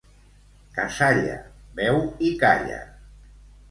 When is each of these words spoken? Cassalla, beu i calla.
Cassalla, 0.77 1.37
beu 1.83 2.03
i 2.31 2.35
calla. 2.43 2.85